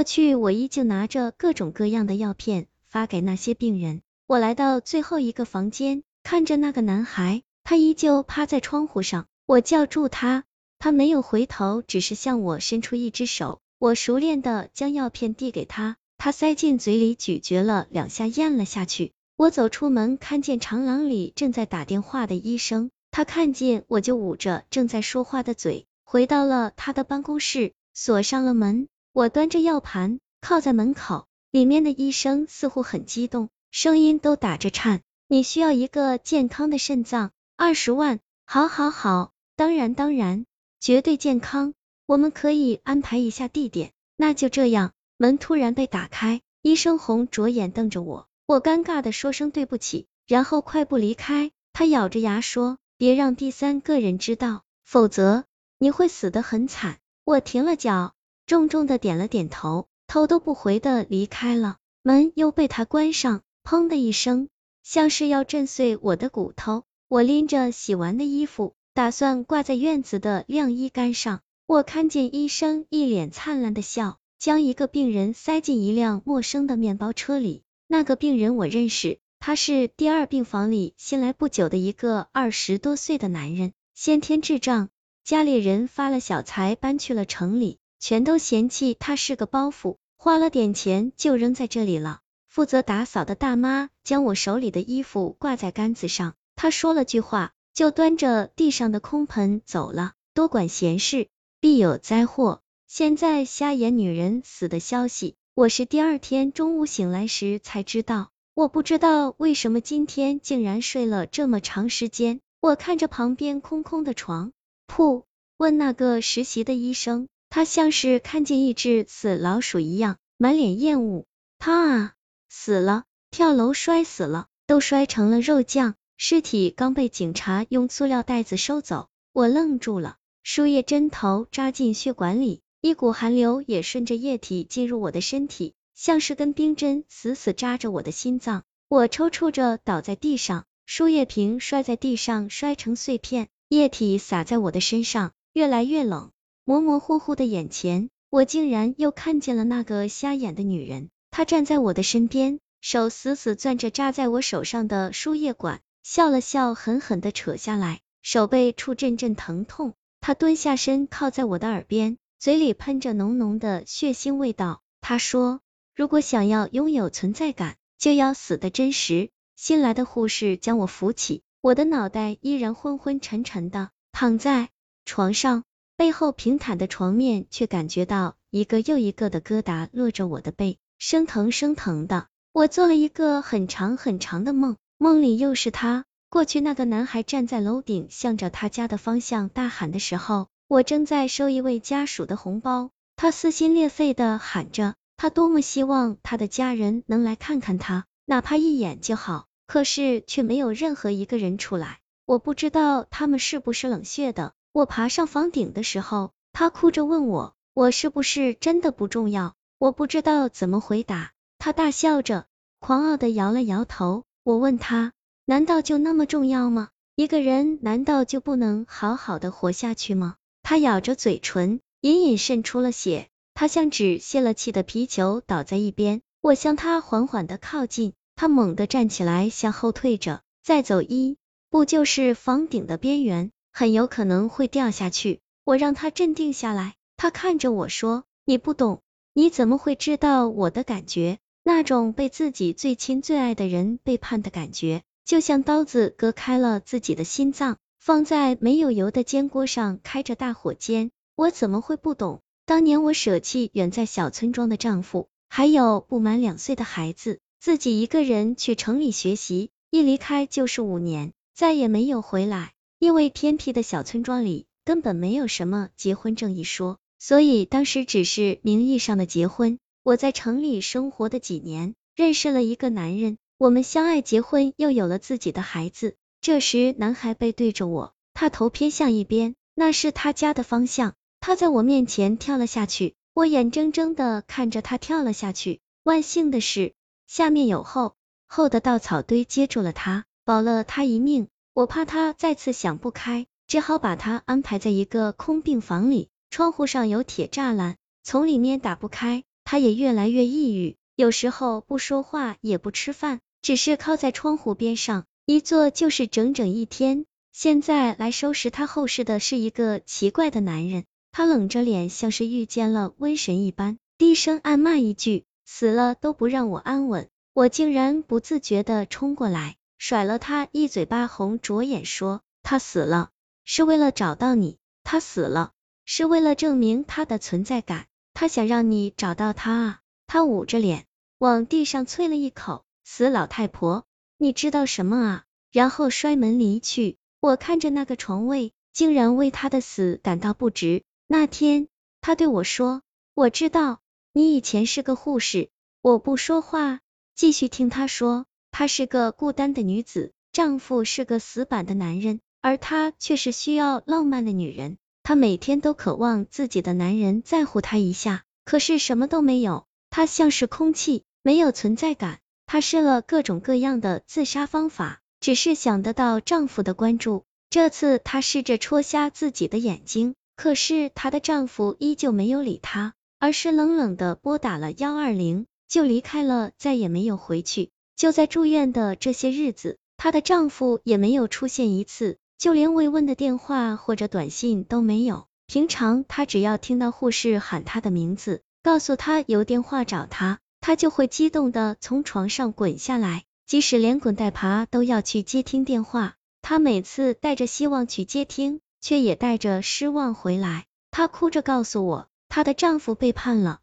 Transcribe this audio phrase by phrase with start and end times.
[0.00, 4.00] 过去，我依旧拿着各种各样的药片发给那些病人。
[4.26, 9.26] 我来到最后一个房间，看着那个男孩，他依旧趴在窗户上。
[9.44, 10.44] 我叫住他，
[10.78, 13.60] 他没有回头，只是向我伸出一只手。
[13.78, 19.12] 我熟练的将药片递给他，他塞进嘴里咀嚼了两下，咽了下去。
[19.36, 28.88] 我走出门，看见长廊里正在打电话的医生，他看见我就捂着正在说话的嘴，回到了他的办公室，锁上了门。
[29.12, 35.02] 我端着药盘靠在门口，里面的医生似乎很激动，声音都打着颤。
[35.26, 40.46] 你需要一个健康的肾脏，二十万，好，好，好，当然，当然，
[40.78, 41.74] 绝对健康。
[42.06, 43.90] 我们可以安排一下地点。
[44.16, 44.92] 那就这样。
[45.16, 51.50] 门突然被打开，医生红着眼瞪着我，我尴尬的说声对不起，然后快步离开。
[51.72, 55.44] 他咬着牙说，别让第三个人知道，否则
[55.78, 56.98] 你会死得很惨。
[57.24, 58.14] 我停了脚。
[58.50, 61.76] 重重的点了点头，头都不回的离开了。
[62.02, 64.48] 门又被他关上，砰的一声，
[64.82, 66.82] 像是要震碎我的骨头。
[67.06, 71.42] 我拎着洗完的衣服，打算挂在院子的晾衣杆上。
[71.68, 77.62] 我看见医生一脸灿烂的笑，将一个病人塞进一辆陌生的面包车里。
[77.86, 84.88] 那个病人我认识，他是第二病房里新来不久的一个二十多岁的男人，先天智障，
[85.22, 87.78] 家里人发了小财，搬去了城里。
[88.00, 92.20] 全都嫌弃他是个包袱，花了点钱就扔在这里了。
[92.48, 100.14] 负责打扫的大妈将我手里的衣服挂在杆子上，她说了句话，就端着地上的空盆走了。
[100.34, 101.28] 多管闲事，
[101.60, 102.62] 必有灾祸。
[102.88, 108.30] 现在瞎眼女人死的消息，我是第二天中午醒来时才知道。
[108.54, 112.40] 我不知道为什么今天竟然睡了这么长时间。
[112.60, 114.52] 我看着旁边空空的床
[114.86, 115.24] 铺，
[115.56, 117.28] 问那个实习的医生。
[117.50, 121.26] 他像是看见一只死老鼠一样，满脸厌恶。
[121.58, 122.14] 他啊，
[122.48, 125.96] 死了，跳楼摔死了，都摔成了肉酱。
[126.16, 130.16] 尸体刚被警察用塑料袋子收走，我愣住了。
[130.44, 138.62] 输液针头扎进血管里，一股寒流也顺着液体进入我的身体，像是根冰针死死扎着我的心脏。
[138.88, 146.30] 我抽搐着倒在地上，输液瓶摔在地上，摔成碎片，液体洒在我的身上，越来越冷。
[146.70, 151.08] 模模糊糊的眼前，我竟然又看见了那个瞎眼的女人。
[151.32, 159.94] 她站在我的身边，手死死攥着扎在我手上的输液管，笑了笑，狠狠的扯下来，手背处阵阵疼痛。
[160.20, 164.80] 她蹲下身，靠在我的耳边，嘴里喷着浓浓的血腥味道。
[165.00, 165.58] 她说
[165.96, 174.68] ：“如果想要拥有存在感，就要死的真实。”新来的护士将我扶起，我的脑袋依然昏昏沉沉的躺在
[175.04, 175.64] 床上。
[176.00, 182.28] 背后平坦的床面，却感觉到一个又一个的疙瘩落着我的背，生疼生疼的。
[182.52, 186.06] 我做了一个很长很长的梦，梦里又是他。
[186.30, 192.88] 过去那个男孩站在楼顶，向着他家的方向大喊的时候，我正在收一位家属的红包。
[193.16, 199.48] 他撕心裂肺的喊着，他多么希望他的家人能来看看他，哪怕一眼就好。
[199.66, 201.98] 可是却没有任何一个人出来。
[202.24, 204.54] 我不知道他们是不是冷血的。
[204.72, 209.54] 我爬上房顶的时候，他哭着问我，我是不是真的不重要？
[209.78, 211.32] 我不知道怎么回答。
[211.58, 212.46] 他大笑着，
[212.78, 214.22] 狂傲的摇了摇头。
[214.44, 215.12] 我问他，
[215.44, 216.90] 难道就那么重要吗？
[217.16, 220.36] 一个人难道就不能好好的活下去吗？
[220.62, 223.28] 他咬着嘴唇，隐隐渗出了血。
[223.54, 226.22] 他像只泄了气的皮球，倒在一边。
[226.40, 231.36] 我向他缓缓的靠近，他猛地站起来，向后退着，再走一
[231.68, 233.50] 步就是房顶的边缘。
[233.72, 235.40] 很有可能会掉下去。
[235.64, 241.38] 我让他镇定下来，他看着我说：“你不懂，你怎么会知道我的感觉？
[241.62, 251.10] 那种被自己最亲最爱的人背叛的感觉，就像刀子割开了自己的心脏，放在没有油的煎锅上开着大火煎。
[251.36, 252.40] 我怎么会不懂？
[252.64, 269.78] 当年我舍弃远在小村庄的丈夫，还有不满两岁的孩子，自己一个人去城里学习，一离开就是五年，再也没有回来。”因为偏僻的小村庄里根本没有什么结婚证一说，所以当时只是名义上的结婚。
[270.02, 276.14] 我在城里生活的几年，认识了一个男人，我们相爱结婚，又有了自己的孩子。
[276.42, 281.14] 这时，男孩背对着我，他头偏向一边，那是他家的方向。
[281.40, 285.80] 他在我面前跳了下去，我眼睁睁的看着他跳了下去。
[286.02, 286.92] 万幸的是，
[287.26, 288.14] 下面有厚
[288.46, 291.48] 厚的稻草堆接住了他，保了他一命。
[291.72, 299.44] 我怕他再次想不开，只好把他安排在一个空病房里，窗户上有铁栅栏，从里面打不开。
[299.64, 307.24] 他也越来越抑郁，有时候不说话也不吃饭，只是靠在窗户边上一坐就是整整一天。
[307.52, 323.28] 现在来收拾他后事的是一个奇怪的男人，他冷着脸，像是遇见了瘟神一般，低声暗骂一句：“死了都不让我安稳。”我竟然不自觉的冲过来，甩了他一嘴巴，红着眼说：“他死了，
[323.66, 325.72] 是为了找到你；他死了，
[326.06, 330.00] 是为了证明他的存在感。”他想让你找到他啊！
[330.26, 331.04] 他捂着脸
[331.36, 334.06] 往地上啐了一口，死老太婆，
[334.38, 335.44] 你知道什么啊？
[335.70, 337.18] 然后摔门离去。
[337.38, 341.02] 我看着那个床位，竟然为他的死感到不值。
[341.26, 341.88] 那天，
[342.22, 343.02] 他对我说
[343.34, 344.00] ：“我知道
[344.32, 345.68] 你以前是个护士。”
[346.00, 347.00] 我不说话，
[347.34, 348.46] 继续听他说。
[348.80, 354.96] 她是个孤单的女子，丈夫是个死板的男人，而她却是需要浪漫的女人。
[355.22, 359.84] 她每天都渴望自己的男人在乎她一下，可是什么都没有。
[360.08, 362.38] 她像是空气，没有存在感。
[362.64, 367.44] 她试了各种各样的自杀方法，只是想得到丈夫的关注。
[367.68, 377.90] 这次她试着戳瞎自己的眼睛，可是她的丈夫依旧没有理她，而是冷冷的拨打了幺二零，就离开了，再也没有回去。
[378.20, 382.36] 就在住院的这些日子，她的丈夫也没有出现一次。
[382.58, 385.46] 就连慰问的电话或者短信都没有。
[385.66, 396.34] 平常她只要听到护士喊她的名字，告诉她有电话找她，她就会激动的从床上滚下来，即使连滚带爬都要去接听电话。
[396.60, 400.84] 她每次带着希望去接听，却也带着失望回来。
[401.10, 403.80] 她哭着告诉我，她的丈夫背叛了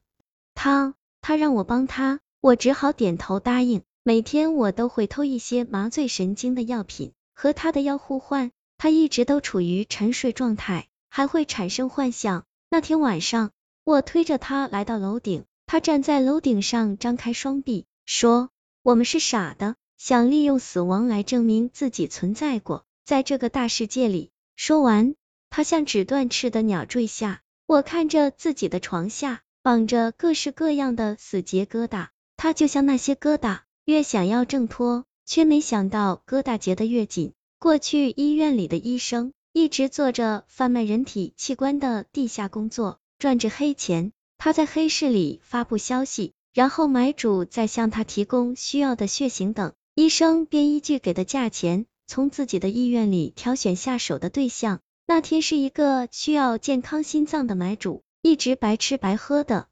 [0.54, 3.82] 她，她让我帮她，我只好点头答应。
[4.08, 8.52] 每天我都会偷一些麻醉神经的药品，和他的药互换。
[8.78, 12.46] 他一直都处于沉睡状态，还会产生幻象。
[12.70, 13.52] 那天晚上，
[13.84, 18.50] 我推着他来到楼顶，他站在楼顶上，张开双臂，说
[18.82, 25.16] ：“我们是傻的，想利用死亡来证明自己存在过，在这个大世界里。”说完，
[25.50, 27.42] 他像纸断翅的鸟坠下。
[27.66, 32.08] 我看着自己的床下绑着各式各样的死结疙瘩，
[32.38, 37.32] 他就像那些疙瘩，越想要挣脱，却没想到疙瘩结得越紧。
[37.58, 44.12] 过去医院里的医生一直做着贩卖人体器官的地下工作，赚着黑钱。
[44.38, 54.82] 他在黑市里发布消息，然后买主再向他提供需要的血型等，医生便依据给的价钱，从自己的医院里挑选下手的对象。
[55.06, 59.70] 那天是一个需要健康心脏的买主，一直白吃白喝的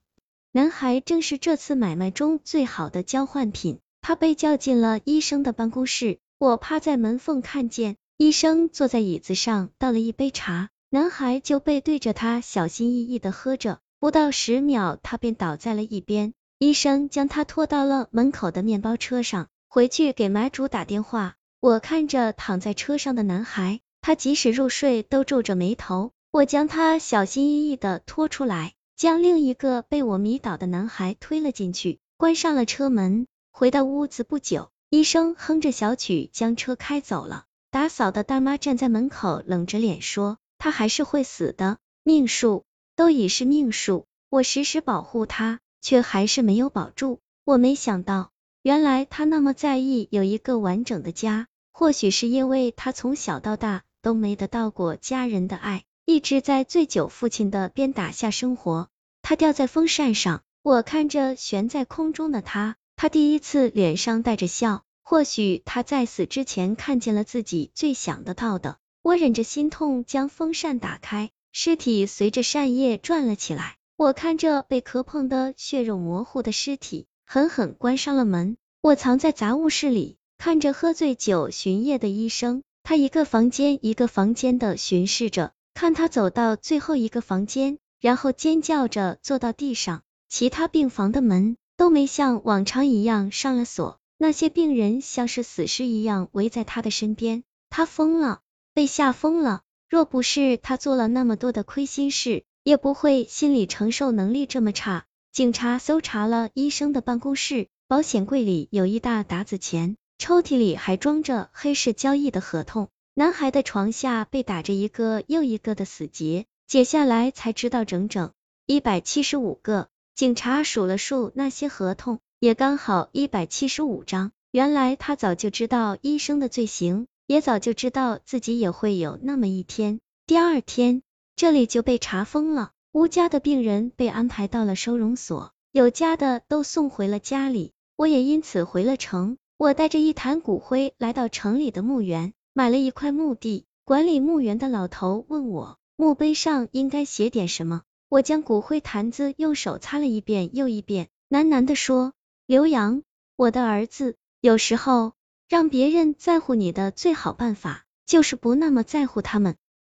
[0.54, 3.80] 男孩，正是这次买卖中最好的交换品。
[4.08, 6.20] 他被叫进了医生的办公室。
[6.38, 13.80] 我趴在门缝看见医生坐在椅子上，倒了一杯茶，男孩就背对着他，小心翼翼的喝着。
[14.00, 16.36] 不到十秒，他便倒在了一边。
[16.60, 21.34] 医生将他拖到了门口的面包车上，回去给买主打电话。
[21.60, 26.12] 我看着躺在车上的男孩，他即使入睡都皱着眉头。
[26.30, 33.26] 我将他小心翼翼的拖出来，将另一个被我迷倒的男孩推了进去，关上了车门。
[33.58, 34.70] 回到屋子不久。
[34.90, 37.46] 医生哼着小曲，将车开走了。
[37.72, 42.66] 打扫的大妈站在门口，冷着脸说：“他还是会死的，命数
[42.98, 44.08] 都已是命数。
[44.30, 47.22] 我时时保护他，却还是没有保住。
[47.46, 48.32] 我没想到，
[48.62, 51.48] 原来他那么在意有一个完整的家。
[51.72, 58.90] 或许是因为他从小到大都没得到过家人的爱，一直在醉酒父亲的鞭打下生活。
[59.22, 68.78] 他吊在风扇上，我看着悬在空中的他。”他第一次脸上带着笑，或许他在死之前看见了自己最想得到的。
[69.02, 73.76] 我忍着心痛将风扇打开，尸体随着扇叶转了起来。
[73.98, 78.58] 我看着被磕碰的血肉模糊的尸体，狠狠关上了门。
[78.82, 90.02] 我藏在杂物室里，看着喝醉酒巡夜的医生，他一个房间一个房间的巡视着，看他走到最后一个房间，然后尖叫着坐到地上。
[90.28, 91.56] 其他病房的门。
[91.78, 97.44] 都没像往常一样上了锁，那些病人像是死尸一样围在他的身边。
[97.70, 98.42] 他疯了，
[98.74, 99.62] 被吓疯了。
[99.90, 105.06] 若不是他做了那么多的亏心事，也不会心理承受能力这么差。
[105.32, 112.90] 警察搜查了医生的办公室，保险柜里有一大沓子钱，抽屉里还装着黑市交易的合同。
[113.14, 118.32] 男孩的床下被打着一个又一个的死结，解下来才知道整整
[118.66, 119.90] 一百七十五个。
[120.16, 124.32] 警察数了数那些合同，也刚好一百七十五张。
[124.50, 130.00] 原来他早就知道医生的罪行，也早就知道自己也会有那么一天。
[130.26, 131.02] 第二天，
[131.36, 135.52] 这里就被查封了，吴家的病人被安排到了收容所。
[135.74, 139.38] 有家的都送回了家里，我也因此回了城。
[139.58, 143.66] 我带着一坛骨灰来到城里的墓园，买了一块墓地。
[143.84, 147.82] 管理墓园的老头问我，墓碑上应该写点什么？
[148.08, 152.14] 我将骨灰坛子用手擦了一遍又一遍，喃喃的说
[152.46, 153.02] ：“刘洋，
[153.36, 155.14] 我的儿子，有时候
[155.50, 159.56] 让别人在乎你的最好办法，就是不那么在乎他们。”